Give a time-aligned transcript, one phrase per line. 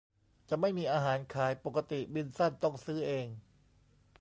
[0.49, 3.27] จะไม่มีอาหารขาย ปกติบินสั้นต้องซื้อเอง